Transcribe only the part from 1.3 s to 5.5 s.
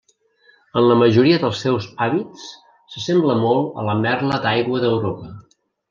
dels seus hàbits, s'assembla molt a la merla d'aigua d'Europa.